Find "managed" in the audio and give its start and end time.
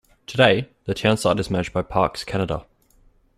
1.51-1.73